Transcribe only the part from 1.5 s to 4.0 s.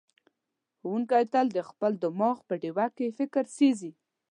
د خپل دماغ په ډیوه کې فکر سېځي.